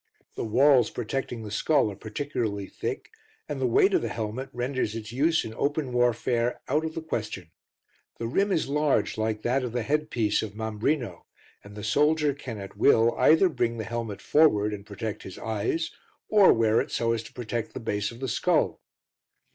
[0.33, 3.11] The walls protecting the skull are particularly thick,
[3.47, 7.03] and the weight of the helmet renders its use in open warfare out of the
[7.03, 7.51] question.
[8.17, 11.27] The rim is large, like that of the headpiece of Mambrino,
[11.63, 15.91] and the soldier can at will either bring the helmet forward and protect his eyes
[16.29, 18.81] or wear it so as to protect the base of the skull